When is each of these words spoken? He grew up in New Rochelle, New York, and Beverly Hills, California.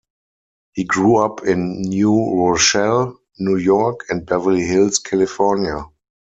He 0.73 0.83
grew 0.85 1.17
up 1.17 1.43
in 1.45 1.79
New 1.83 2.33
Rochelle, 2.33 3.19
New 3.37 3.57
York, 3.57 3.99
and 4.09 4.25
Beverly 4.25 4.61
Hills, 4.65 4.97
California. 4.97 5.83